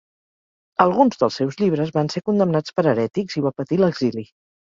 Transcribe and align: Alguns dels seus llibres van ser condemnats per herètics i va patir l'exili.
Alguns 0.85 1.19
dels 1.23 1.35
seus 1.41 1.57
llibres 1.59 1.91
van 1.97 2.09
ser 2.15 2.23
condemnats 2.29 2.75
per 2.79 2.87
herètics 2.93 3.39
i 3.41 3.47
va 3.49 3.55
patir 3.61 3.79
l'exili. 3.83 4.27